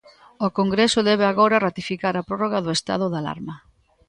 [0.45, 3.55] O Congreso debe agora ratificar a prórroga do estado de alarma.